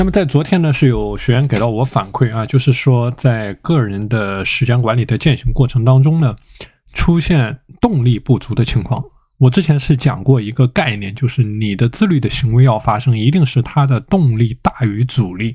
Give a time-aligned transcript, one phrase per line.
[0.00, 6.34] 那么在昨天呢，是有学员给到我反馈啊，就是说在个人的时间管理的践行过程当中呢，
[6.94, 9.04] 出现动力不足的情况。
[9.36, 15.54] 我之前是讲过一个概念，就是你的自律的行为要发生，一定是它的动力大于阻力，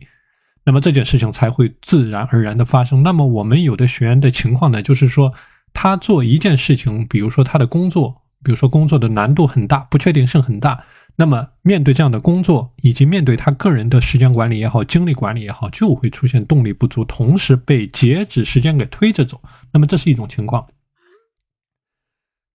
[0.64, 3.02] 那么这件事情才会自然而然的发生。
[3.02, 5.34] 那么我们有的学员的情况呢，就是说
[5.74, 10.84] 他做一件事情，比如说他的工作，比如说工作的难度很大，不确定性很大。
[11.18, 19.42] 那么，面对这样的工作，以及面对他个人的时间管理也好、精力管理也好，就会出现动力不足，同时被截止时间给推着走。
[19.72, 20.68] 那么，这是一种情况。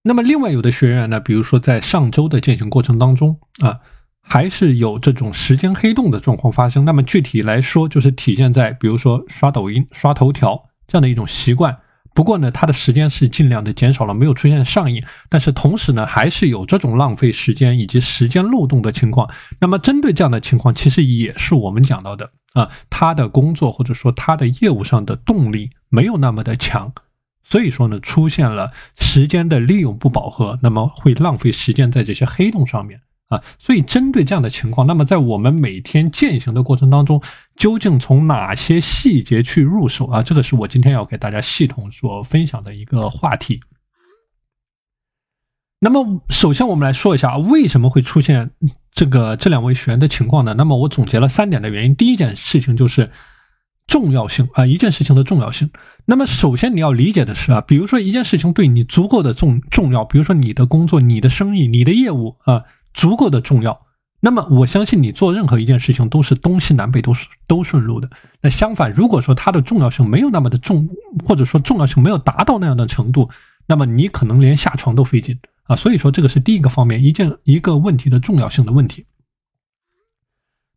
[0.03, 3.81] 那么，另外有的学员呢，比如说在上周的践行过程当中啊，
[4.21, 6.85] 还是有这种时间黑洞的状况发生。
[6.85, 11.79] 那么，具体来说，就是体现在比如说刷抖音、刷头条这样的一种习惯。
[12.13, 19.31] 不过呢，他的时间是尽量的减少了，没有出现上瘾，但是同时呢，还是有这种浪费时间以及时间漏洞的情况。
[19.61, 26.93] 那么针对这样的情况，其实也是我们讲到的啊，他的工作或者说他的业务上的动力没有那么的强，
[27.45, 33.01] 所以说呢，出现了时间的利用不饱和，那么会浪费时间在这些黑洞上面。
[33.31, 37.23] 啊，所以针对这样的情况，那么在我们每天践行的过程当中，
[37.55, 40.21] 究竟从哪些细节去入手啊？
[40.21, 43.61] 这个是我今天要给大家系统所分享的一个话题。
[45.79, 48.51] 那么，首先我们来说一下为什么会出现
[48.93, 50.53] 这个这两位学员的情况呢？
[50.55, 51.95] 那么我总结了三点的原因。
[51.95, 53.13] 第一件事情就是
[53.87, 55.71] 重要性啊，一件事情的重要性。
[56.05, 62.65] 那么首先你要理解的是啊，比如说一件事情对你足够的重重要，比如说你的工作、你的生意、你的业务啊。
[62.95, 63.87] 足够的重要，
[64.21, 68.11] 那么我相信你做任何一件事情都是东西南北都是都顺路的。
[68.43, 70.89] 那相反，如果说它的重要性没有那么的重，
[71.27, 73.31] 或者说重要性没有达到那样的程度，
[73.67, 75.77] 那么你可能连下床都费劲啊。
[75.77, 79.07] 所以说，这个是第一个方面，一件一个问题的重要性的问题。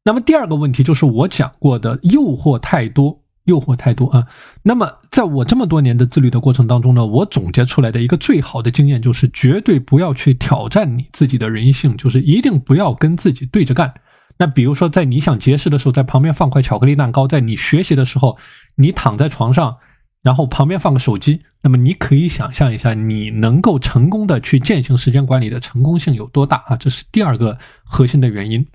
[0.03, 3.22] 那么第二个问题就是我讲过的诱惑太多。
[3.45, 4.27] 诱惑太多啊！
[4.61, 13.93] 那么，在我这么多年的自律的过程当中呢，我总结出来的一个最好的经验就是，绝对不要去挑战你自己的人性，就是一定不要跟自己对着干。
[14.37, 18.37] 那比如说，在你想节食的时候，在旁边放块巧克力蛋糕；在你学习的时候，
[18.75, 19.77] 你躺在床上，
[20.21, 21.41] 然后旁边放个手机。
[21.61, 26.77] 那么，你可以想象一下，你能够成功的去践行时间管理的成功性有多大啊？
[26.77, 28.65] 这是第二个核心的原因。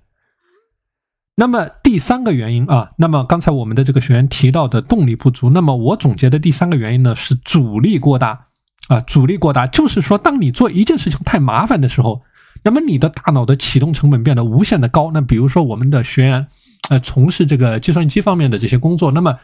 [1.38, 8.46] 那么第三个原因啊，那么刚才我们的这个学员提到的动力不足，那么我总结的第三个原因呢是阻力过大
[8.88, 12.22] 啊，阻力过大，就是说当你做一件事情太麻烦的时候，
[12.64, 15.12] 那么你的大脑的启动成本变得无限的高。
[15.12, 16.48] 那比如说我们的学员，
[16.90, 19.38] 呃，从事这个计算机方面的这些工作，那么。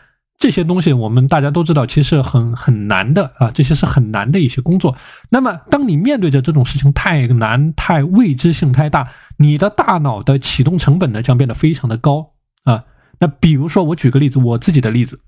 [0.44, 4.94] 这些东西我们大家都知道，其实很很难的啊，这些是很难的一些工作。
[5.30, 12.32] 那么，当你面对着这种事情太难、太未知性太大，你的大脑的启动成本呢将变得非常的高
[12.64, 12.84] 啊。
[13.20, 15.20] 那比如说，我举个例子，我自己的例子。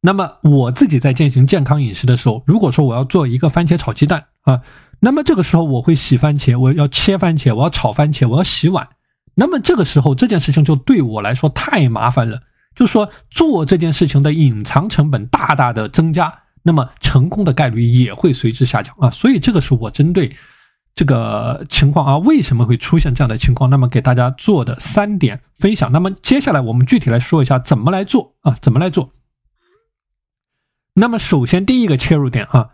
[0.00, 4.62] 那么我自己在进行健康饮食的时候，如果说我要做一个番茄炒鸡蛋啊，
[4.98, 8.88] 那么这个时候我会洗番茄，我要切番茄，我要炒番茄，我要洗碗。
[9.36, 12.42] 那么这个时候这件事情就对我来说太麻烦了。
[12.74, 16.32] 就说，做这件事情的隐藏成本大大的增加，
[16.62, 19.10] 那么成功的概率也会随之下降啊。
[19.10, 20.36] 所以这个是我针对
[20.94, 25.90] 这个情况啊，为什么会出现这样的情况，那么给大家做的三点分享。
[25.92, 29.12] 那么接下来我们具体来说一下怎么来做啊，怎么来做。
[30.94, 32.70] 那么首先第一个切入点啊，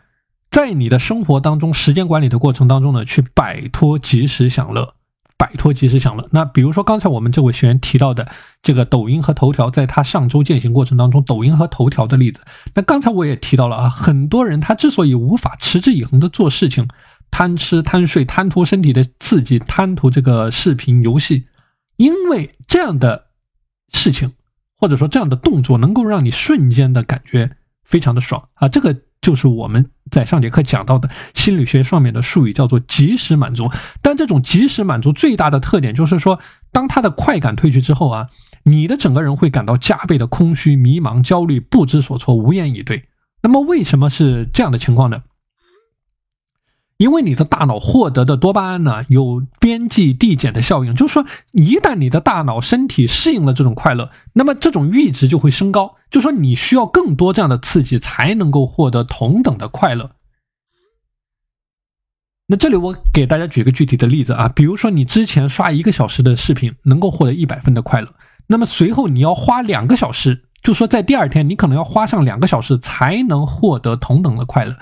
[0.50, 4.95] 在你的生活当中时间管理的过程当中呢，去摆脱及时享乐。
[5.38, 6.26] 摆脱及时享乐。
[6.30, 8.26] 那比如说刚才我们这位学员提到的
[8.62, 12.40] 这个抖音和头条，在他上周践行过程当中，抖音和头条的例子。
[12.74, 16.88] 那刚才我也提到了啊，很多人他之所以无法持之以恒的做事情，
[17.30, 21.46] 贪吃贪睡，贪图身体的刺激，贪图这个视频游戏，
[21.96, 23.26] 因为这样的
[23.92, 24.32] 事情
[24.78, 28.94] 或者说这样的动作，能够让你瞬间的感觉非常的爽啊，这个。
[29.22, 33.68] 就是我们在上节课讲到的心理学上面的术语，叫做及时满足。
[34.00, 36.38] 但这种及时满足最大的特点就是说，
[36.70, 38.28] 当他的快感褪去之后啊，
[38.62, 43.08] 你的整个人会感到加倍的空虚、迷茫、焦虑、不知所措、无言以对。
[43.42, 45.22] 那么为什么是这样的情况呢？
[46.98, 60.12] 因为你的大脑获得的多巴胺呢，有边际递减的效应，就是说，一旦你的大脑身体适应了这种快乐，那么这种阈值就会升高，就说你需要更多这样的刺激才能够获得同等的快乐。
[62.46, 68.08] 那这里我给大家举个具体的例子啊，比如说你之前刷一个小时的视频能够获得一百分的快乐，
[68.46, 74.74] 那么随后你要花两个小时，就说在第二天你可能要花上两个小时才能获得同等的快乐。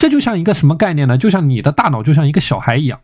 [0.00, 1.18] 这就像一个什么概念呢？
[1.18, 2.98] 就像你的大脑就像一个小孩一样，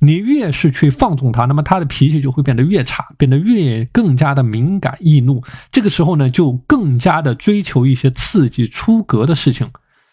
[0.00, 5.44] 你越是去放纵他，那么他的脾气就会变得越差，变得越更加的敏感易怒。
[5.70, 9.70] 这个时候呢，就更加的追求一些刺激出格的事情。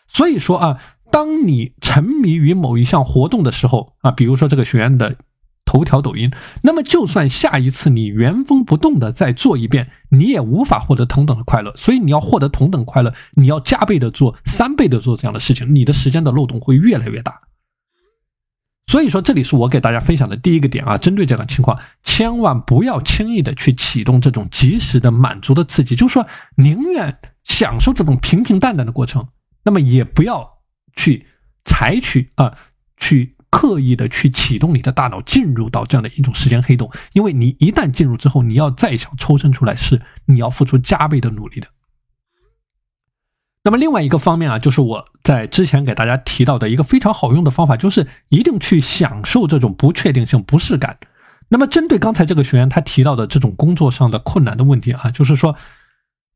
[0.08, 0.78] 所以说啊，
[1.12, 5.16] 当你沉迷于某一项活动的时候啊，比如说这个学院的。
[5.68, 6.32] 头条、抖音，
[6.64, 11.72] 那么就算下一次你原封不动的再做一遍，你也无法获得同等的快乐。
[11.76, 17.42] 所以你要获得同等快乐，你要加倍的做、三倍的做这样的事情，你的时间的漏洞会越来越大。
[18.90, 26.26] 所以说，这里是我给大家分享的第一个点啊，针对这个情况，千万不要轻易的去启动这种及时的满足的刺激，就是说，
[26.56, 29.28] 宁愿享受这种平平淡淡的过程，
[29.66, 30.60] 那么也不要
[30.96, 31.28] 去
[31.66, 32.58] 采取啊，
[32.96, 33.37] 去。
[33.50, 41.68] 刻意的去启动你的大脑，进入到这样的一种时间黑洞，因为你一旦进入之后，你要再想抽身出来，是你要付出加倍的努力的。
[43.64, 50.98] 那么另外一个方面啊，就是我在之前给大家提到的一个非常好用的方法，就是一定去享受这种不确定性、不适感。
[51.50, 55.56] 那么针对刚才这个学员他提到的这种工作上的困难的问题啊，就是说，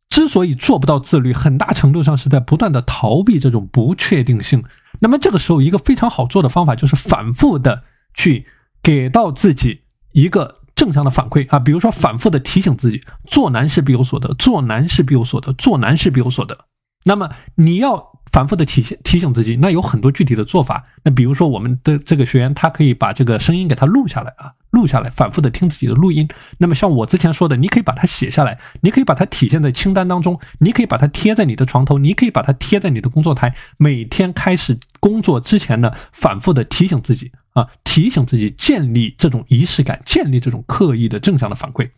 [0.09, 4.63] 之所以做不到自律，很大程度上是在不断的逃避这种不确定性。
[5.01, 7.83] 那么这个时候，一个非常好做的方法就是反复的
[8.13, 8.45] 去
[8.81, 9.81] 给到自己
[10.11, 16.65] 一个正向的反馈啊，比如说反复的提醒自己，做难事必有所得，做难事必有所得，做难事必有所得。
[17.03, 20.85] 那么你要反复的提醒提醒自己，那有很多具体的做法。
[21.03, 24.53] 那比如说我们的这个学员，他可以把这个声音给他录下来啊。
[24.71, 26.29] 录下来，反复的听自己的录音。
[26.57, 33.53] 那么像我之前说的，你可以把它写下来，你可以把它体现在清单当中，你可以把它贴在你的床头，你可以把它贴在你的工作台。
[33.75, 41.89] 每天开始工作之前呢，反复的提醒自己啊，提醒自己建立这种仪式感，建立这种刻意的正向的反馈。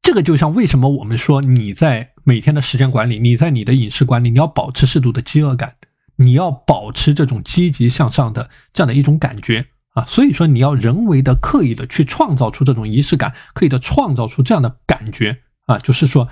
[0.00, 5.76] 这个就像为什么我们说你在每天的时间管理，你在你的饮食管理，你要保持适度的饥饿感，
[6.16, 9.68] 你要保持这种积极向上的这样的一种感觉。
[9.94, 16.28] 啊，所以说你要人为的、刻意的去创造出这种仪式感，刻意的创造出这样的感觉啊，就是说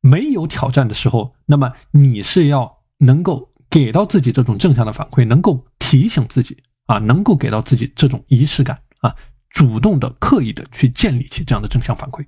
[0.00, 9.14] 没有挑战的时候，那么你是要能够给到自己这种正向的反馈，能够提醒自己啊，能够给到自己这种仪式感啊，
[9.50, 12.26] 主动的、刻意的去建立起这样的正向反馈。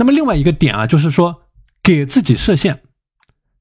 [0.00, 1.42] 那么另外一个点啊，就是说
[1.82, 2.80] 给自己设限，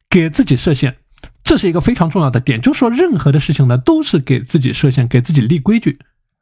[0.10, 0.96] 给自己设限。
[1.44, 6.00] 这是一个非常重要的点，就是说，任何的事情呢，都是给自己设限，给自己立规矩。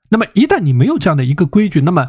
[0.10, 2.08] 那么，一旦你没有这样的一个规矩，那么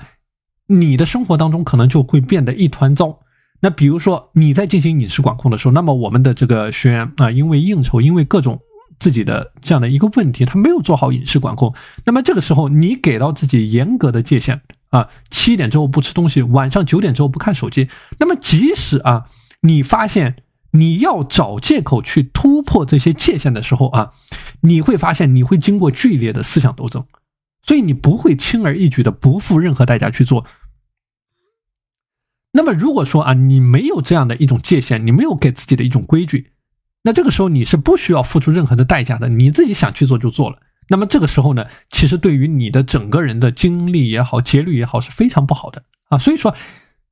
[0.67, 3.21] 你的生活当中可能就会变得一团糟。
[3.61, 8.61] 那比如说你在进行饮食管控的时候，那么我们的这个学员啊，因为应酬，因为各种
[9.01, 11.73] 自己的这样的一个问题，他没有做好饮食管控。
[12.05, 17.89] 那么这个时候，你给到自己严格的界限啊，七点之后不吃东西，晚上九点之后不看手机。
[18.19, 19.27] 那么即使啊，
[19.63, 20.45] 你发现。
[20.73, 24.13] 你要找借口去突破这些界限的时候啊，
[24.61, 27.07] 你会发现你会经过剧烈的思想斗争，
[27.63, 30.45] 所以你不会轻而易举的不付任何代价去做。
[32.53, 36.53] 那么如果说啊，你没有这样的一种界限，你没有给自己的一种规矩，
[37.03, 40.59] 那这个时候你是不需要付出任何的代价的，你自己想去做就做了。
[40.89, 46.19] 那么这个时候呢，其实对于你的整个人的精力也好、节律也好是非常不好的啊。
[46.19, 46.55] 所以说，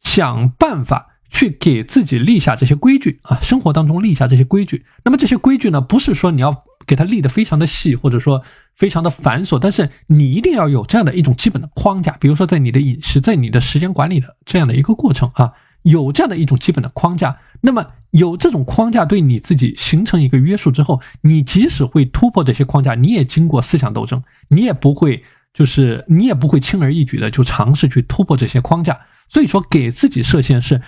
[0.03, 1.13] 想办法。
[1.29, 4.87] 去给自己立下这些规矩啊，生活当中立下这些规矩。
[5.05, 8.43] 那么这些规矩呢，不是说你要给它立得非常的细，或者说
[8.77, 12.17] 非常的繁琐，但是你一定要有这样的一种基本的框架。
[12.21, 15.53] 比如说在你的饮食，在你的时间管理的这样的一个过程啊，
[15.87, 17.39] 有这样的一种基本的框架。
[17.63, 25.25] 那么有这种框架对你自己形成一个约束之后，你即使会突破这些框架，你也经过思想斗争，你也不会
[25.55, 29.01] 就是你也不会轻而易举的就尝试去突破这些框架。
[29.29, 30.83] 所以说，给自己设限是。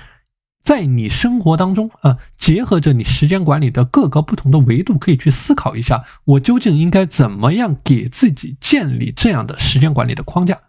[0.64, 10.61] 在你生活当中啊，结合着你时间管理的各个不同的维度，可以去思考一下，我究竟应该怎么样给自己建立这样的时间管理的框架？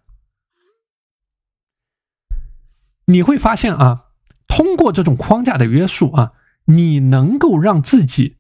[3.08, 4.06] 你会发现啊，
[4.50, 6.34] 通过这种框架的约束啊，
[6.66, 8.36] 你能够让自己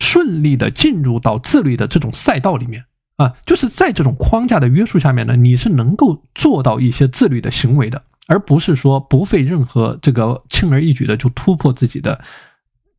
[0.00, 8.02] 顺利的进入到自律的这种赛道里面啊，就是在这种框架的约束下面呢，你是能够做到一些自律的行为的。
[8.26, 12.20] 而不是说不费任何这个轻而易举的就突破自己的。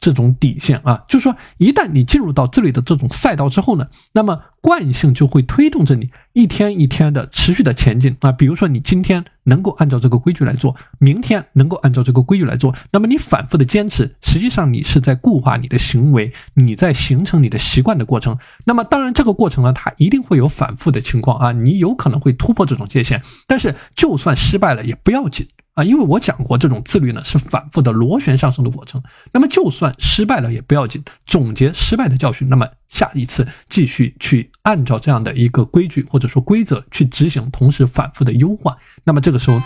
[0.03, 8.31] 这种底线啊，就是说，一旦你进入到这里的这种赛道之后呢，那么惯性就会推动着你一天一天的持续的前进啊。
[8.31, 18.37] 比如说，你今天能够按照这个规矩来做，明天能够按照这个规矩来做，那么你反复的坚持，实际上你是在固化你的行为，你在形成你的习惯的过程。
[18.65, 25.47] 那么当然，这个过程呢，它一定会有反复的情况啊，你有可能会突破这种界限，但是就算失败了也不要紧。
[25.73, 29.01] 啊，因为我讲过，这种自律呢是反复的螺旋上升的过程。
[29.31, 38.77] 那么就算失败了也不要紧，总结失败的教训，那么下一次继续去按照这样的一个规矩或者说规则去执行，同时反复的优化。
[39.05, 39.61] 那么这个时候，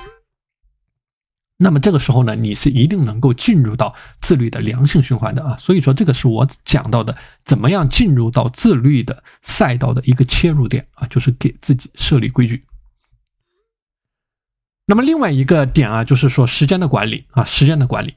[1.58, 5.58] 那么这个时候呢，你是一定能够进入到自律的良性循环的啊。
[5.58, 12.64] 所以说，这个是我讲到的，怎么样进入到自律的赛道的一个切入点啊，就是给自己设立规矩。
[14.86, 18.14] 那么另外一个点啊，就是说时间的管理啊，时间的管理。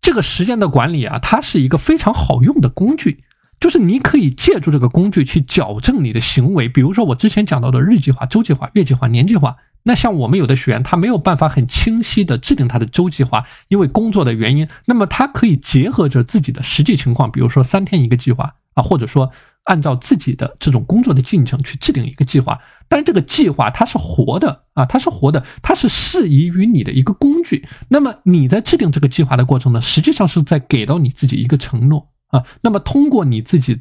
[0.00, 3.24] 这个时间的管理啊，它是一个非常好用的工具，
[3.62, 6.68] 就是你可以借助这个工具去矫正你的行为。
[6.68, 9.56] 比如说我之前讲到的日计划、周计划、月计划、年计划。
[9.84, 14.66] 那像我们有的学员，他没有办法很清晰的制定他的周计划，因为工作的原因。
[14.86, 19.30] 那么他可以结合着自己的实际情况，比如说三天一个计划啊，或者说
[19.62, 22.58] 按照自己的这种工作的进程去制定一个计划。
[22.88, 27.64] 但这个计划它是活的啊，它是活的，它是适宜于你的一个工具。
[27.88, 32.44] 那么你在制定这个计划的过程呢，实际上是在给到你自己一个承诺啊。
[32.60, 33.80] 那么通过你自己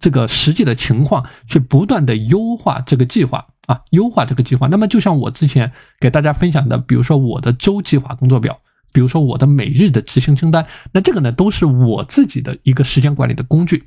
[0.00, 4.66] 这个实际的情况去不断的优化这个计划啊，优化这个计划。
[4.68, 8.58] 那么就像我之前给大家分享的，比如说我的周计划工作表，
[8.92, 13.84] 比如说我的每日的执行清单，那这个呢都是我自己的一个时间管理的工具。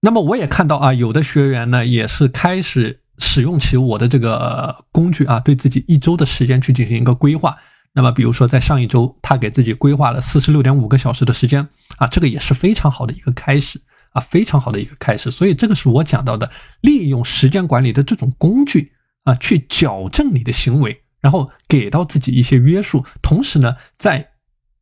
[0.00, 3.00] 那么我也看到啊，有的学员呢也是开始。
[3.22, 7.54] 使用起我的这个工具啊，对自己一周的时间去进行一个规划。
[7.92, 13.80] 那么，比如说在上一周，他给自己规划了四十六点五个小时的时间啊，这个也是非常好的一个开始
[14.12, 15.30] 啊，非常好的一个开始。
[15.30, 18.92] 所以，这个是我讲到的，利用时间管理的这种工具
[19.24, 23.04] 啊，去矫正你的行为，然后给到自己一些约束。
[23.22, 24.30] 同时呢，在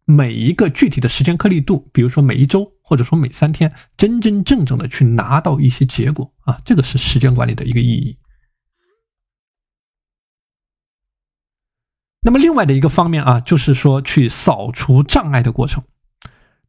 [0.04, 2.72] 每一个具体的时间颗粒度，比如说每一周。
[2.88, 8.16] 或者说每三天真真正正的去拿到一些结果啊，这个是时间管理的一个意义。
[12.22, 15.82] 那么另外的一个方面啊，就是说去扫除障碍的过程。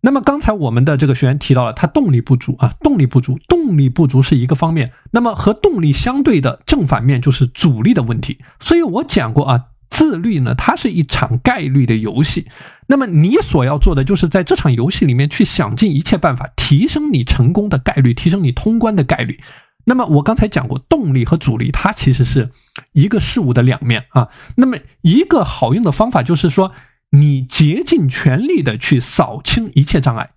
[0.02, 4.92] 那么刚才我们的这个学员提到了他动力不足啊，动力不足，动力不足是一个方面。
[5.12, 8.40] 那么和动力相对的正反面就是阻力的问题。
[8.60, 9.66] 所以我讲过啊。
[9.92, 12.48] 自律呢，它是一场概率的游戏。
[12.88, 19.40] 那么你所要做的，就是在这场游戏里面去想尽一切办法，提升你成功的概率，提升你通关的概率。
[19.86, 22.52] 那么我刚才讲过，动力和阻力，它其实是
[22.94, 24.30] 一个事物的两面啊。
[24.58, 26.74] 那么一个好用的方法就是说，
[27.12, 30.32] 你竭尽全力的去扫清一切障碍，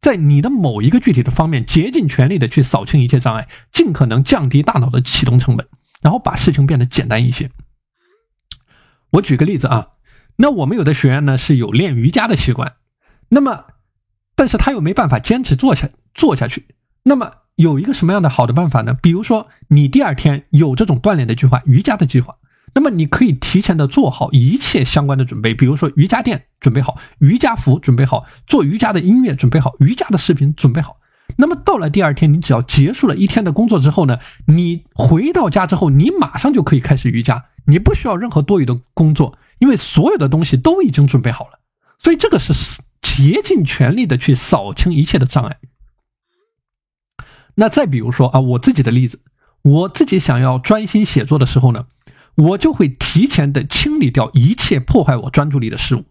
[0.00, 5.66] 在你的某一个具体的方面，竭尽全力的去扫清一切障碍，尽可能降低大脑的启动成本，
[6.02, 7.50] 然后把事情变得简单一些。
[9.10, 9.88] 我举个例子啊，
[10.36, 12.74] 那我们有的学员呢是有练瑜伽的习惯，
[13.28, 13.64] 那么，
[14.34, 16.66] 但是他又没办法坚持做下做下去。
[17.04, 18.94] 那么有一个什么样的好的办法呢？
[18.94, 22.36] 比如说你第二天有这种锻炼的计划、瑜伽的计划，
[22.74, 30.96] 那么你可以提前的做好一切相关的准备，比如说瑜伽垫准备好，瑜伽服准备好，做瑜伽的音乐准备好，瑜伽的视频准备好。
[31.36, 37.46] 那么到了第二天，你只要结束了一天的工作之后呢，你回到家之后，你马上就可以开始瑜伽。
[37.66, 41.60] 你不需要任何多余的工作，因为所有的东西都已经准备好了，
[41.98, 42.52] 所以这个是
[43.00, 45.56] 竭尽全力的去扫清一切的障碍。
[47.56, 49.20] 那再比如说啊，我自己的例子，
[49.62, 51.86] 我自己想要专心写作的时候呢，
[52.34, 56.04] 我就会提前的清理掉一切破坏我专注力的事物，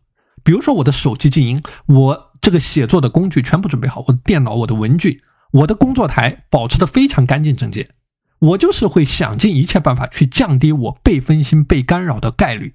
[0.44, 5.22] 比如说我的手机静音，我这个写作的工具全部准备好，我的电脑、我的文具、
[5.52, 7.90] 我的工作台保持的非常干净整洁。
[8.40, 12.74] 我就是会想尽一切办法去降低我被分心、被干扰的概率。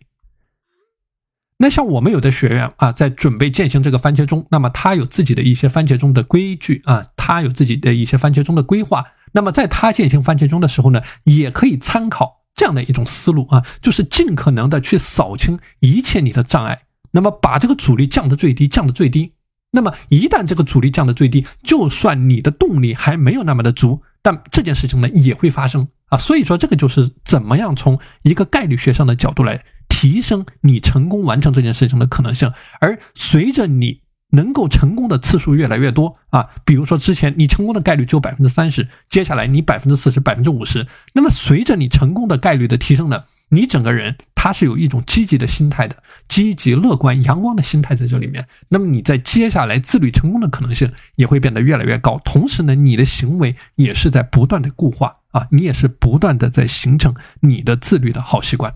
[1.61, 9.05] 那像我们有的学员啊，在准备践行这个番茄钟，那么他有自己的一些番茄钟的规矩啊，他有自己的一些番茄钟的规划。
[9.33, 19.33] 那么在他践行番茄钟的时候呢，也可以参考这样的一种思路啊，就是尽可能的去扫清一切你的障碍，那么把这个阻力降得最低，降得最低。
[19.73, 24.01] 那么一旦这个阻力降得最低，就算你的动力还没有那么的足。
[24.23, 34.03] 但这件事情呢也会发生啊，所以说这个就是怎么样从一个概率学上的角度来提升你成功完成这件事情的可能性，而随着你。
[34.31, 58.75] 能够成功的次数越来越多啊，比如说之前你成功的概率只有百分之三十，接下来你百分之四十、百分之五十，那么随着你成功的概率的提升呢，你整个人他是有一种积极的心态的，积极乐观、阳光的心态在这里面，那么你在接下来自律成功的可能性也会变得越来越高，同时呢，你的行为也是在不断的固化啊，你也是不断的在形成你的自律的好习惯。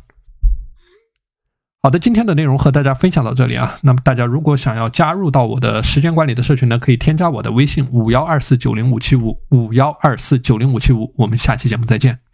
[1.85, 3.77] 好的，今天的内容和大家分享到这里啊。
[3.83, 11.13] 那么大家如果想要加入到我的时间管理的社群呢，可以添加我的微信五幺二四九零五七五五幺二四九零五七五。
[11.17, 12.32] 我们下期节目再见。